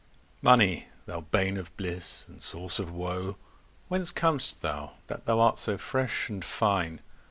[0.41, 3.35] Money, thou bane of blisse, & sourse of wo,
[3.87, 7.01] Whence com'st thou, that thou art so fresh and fine?